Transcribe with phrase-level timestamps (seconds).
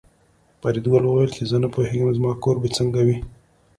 [0.59, 3.17] فریدګل وویل چې نه پوهېږم زما کور به څنګه وي